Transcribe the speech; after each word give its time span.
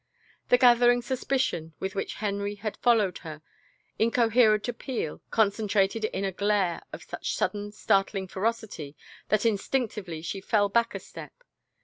The 0.49 0.57
gathering 0.57 1.03
suspicion 1.03 1.75
with 1.79 1.93
which 1.93 2.15
Henry 2.15 2.55
had 2.55 2.75
fol 2.77 2.95
lowed 2.95 3.19
her 3.19 3.43
incoherent 3.99 4.67
appeal, 4.67 5.21
concentrated 5.29 6.05
in 6.05 6.25
a 6.25 6.31
glare 6.31 6.81
of 6.91 7.03
such 7.03 7.35
sudden, 7.35 7.71
startling 7.71 8.27
ferocity 8.27 8.95
that 9.29 9.45
instinctively 9.45 10.23
she 10.23 10.41
fell 10.41 10.69
back 10.69 10.95
a 10.95 10.99
step. 10.99 11.43